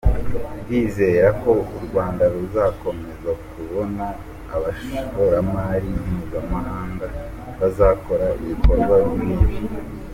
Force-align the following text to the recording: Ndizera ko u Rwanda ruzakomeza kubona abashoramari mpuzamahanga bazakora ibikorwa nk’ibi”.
Ndizera 0.61 1.29
ko 1.41 1.51
u 1.75 1.79
Rwanda 1.85 2.23
ruzakomeza 2.33 3.31
kubona 3.51 4.05
abashoramari 4.55 5.89
mpuzamahanga 6.03 7.05
bazakora 7.59 8.25
ibikorwa 8.43 8.95
nk’ibi”. 9.13 9.55